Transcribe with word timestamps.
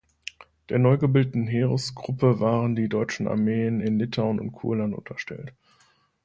Der 0.69 0.79
neugebildeten 0.79 1.45
Heeresgruppe 1.45 2.39
waren 2.39 2.75
die 2.75 2.89
deutschen 2.89 3.27
Armeen 3.27 3.81
in 3.81 3.99
Litauen 3.99 4.39
und 4.39 4.51
Kurland 4.51 4.95
unterstellt. 4.95 5.53